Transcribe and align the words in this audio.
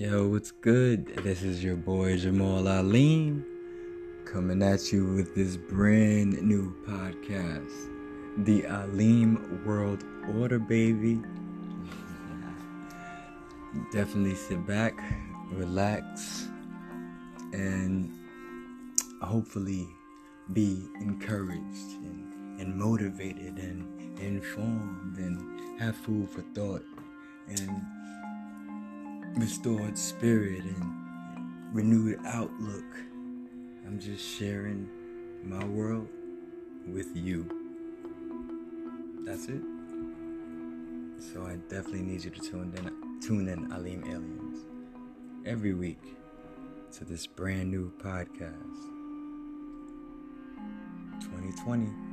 Yo, 0.00 0.28
what's 0.28 0.50
good? 0.50 1.08
This 1.24 1.42
is 1.42 1.62
your 1.62 1.76
boy 1.76 2.16
Jamal 2.16 2.66
Alim 2.66 3.44
coming 4.24 4.62
at 4.62 4.90
you 4.90 5.04
with 5.04 5.34
this 5.34 5.58
brand 5.58 6.40
new 6.40 6.74
podcast, 6.86 8.46
The 8.46 8.64
Alim 8.64 9.62
World 9.66 10.02
Order, 10.38 10.58
baby. 10.58 11.20
Definitely 13.92 14.36
sit 14.36 14.66
back, 14.66 14.98
relax, 15.52 16.48
and 17.52 18.10
hopefully 19.20 19.86
be 20.54 20.82
encouraged 21.02 21.90
and, 22.06 22.58
and 22.58 22.74
motivated 22.74 23.58
and 23.58 24.18
informed 24.18 25.18
and 25.18 25.78
have 25.78 25.94
food 25.94 26.30
for 26.30 26.40
thought 26.54 26.86
and 27.48 27.82
restored 29.36 29.96
spirit 29.96 30.64
and 30.64 31.74
renewed 31.74 32.18
outlook. 32.24 32.84
I'm 33.86 33.98
just 33.98 34.24
sharing 34.38 34.88
my 35.44 35.64
world 35.64 36.08
with 36.86 37.14
you. 37.14 37.46
That's 39.24 39.46
it. 39.46 39.62
So 41.32 41.46
I 41.46 41.56
definitely 41.68 42.02
need 42.02 42.24
you 42.24 42.30
to 42.30 42.40
tune 42.40 42.74
in, 42.76 43.20
tune 43.20 43.48
in 43.48 43.72
Alim 43.72 44.02
Aliens 44.04 44.64
every 45.46 45.74
week 45.74 46.02
to 46.92 47.04
this 47.04 47.26
brand 47.26 47.70
new 47.70 47.92
podcast. 47.98 48.54
2020. 51.20 52.09